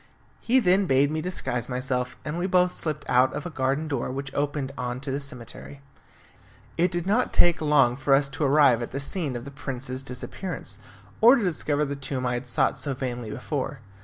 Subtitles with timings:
[0.39, 4.09] He then bade me disguise myself, and we both slipped out of a garden door
[4.09, 5.79] which opened on to the cemetery.
[6.75, 10.01] It did not take long for us to arrive at the scene of the prince's
[10.01, 10.79] disappearance,
[11.21, 13.81] or to discover the tomb I had sought so vainly before.